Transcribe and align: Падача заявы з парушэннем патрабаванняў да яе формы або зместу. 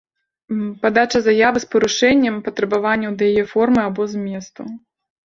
Падача 0.85 1.19
заявы 1.27 1.61
з 1.63 1.67
парушэннем 1.75 2.39
патрабаванняў 2.47 3.11
да 3.21 3.29
яе 3.35 3.45
формы 3.53 3.81
або 3.91 4.09
зместу. 4.15 4.61